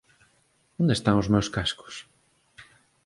[0.81, 1.95] Onde están os meus cascos?